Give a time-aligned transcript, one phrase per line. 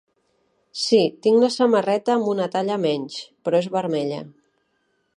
[0.83, 4.23] Sí, tinc la samarreta amb una talla menys, però és vermella.